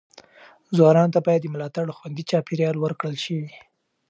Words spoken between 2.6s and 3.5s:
ورکړل شي.